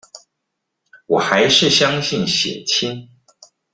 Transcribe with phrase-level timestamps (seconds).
[1.05, 3.07] 我還是相信血親